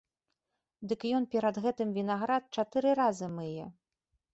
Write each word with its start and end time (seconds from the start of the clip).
Дык 0.93 1.05
ён 1.19 1.29
перад 1.37 1.55
гэтым 1.67 1.95
вінаград 2.01 2.43
чатыры 2.57 2.89
разы 3.05 3.35
мые. 3.41 3.73